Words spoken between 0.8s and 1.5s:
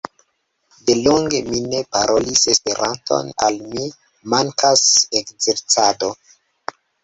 De longe